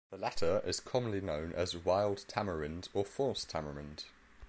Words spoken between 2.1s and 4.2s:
tamarind' or 'false tamarind'.